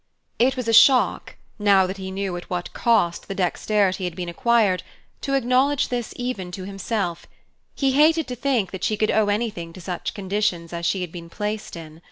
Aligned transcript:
It 0.39 0.57
was 0.57 0.67
a 0.67 0.73
shock, 0.73 1.35
now 1.59 1.85
that 1.85 1.97
he 1.97 2.09
knew 2.09 2.35
at 2.35 2.49
what 2.49 2.73
cost 2.73 3.27
the 3.27 3.35
dexterity 3.35 4.05
had 4.05 4.15
been 4.15 4.29
acquired, 4.29 4.81
to 5.21 5.35
acknowledge 5.35 5.89
this 5.89 6.11
even 6.17 6.49
to 6.53 6.63
himself; 6.63 7.27
he 7.75 7.91
hated 7.91 8.27
to 8.29 8.35
think 8.35 8.71
that 8.71 8.83
she 8.83 8.97
could 8.97 9.11
owe 9.11 9.27
anything 9.27 9.73
to 9.73 9.79
such 9.79 10.15
conditions 10.15 10.73
as 10.73 10.87
she 10.87 11.01
had 11.01 11.11
been 11.11 11.29
placed 11.29 11.75
in. 11.75 11.99